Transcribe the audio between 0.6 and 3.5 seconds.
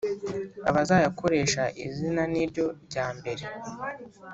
abazayakoresha izina ry ‘niryo rya mbere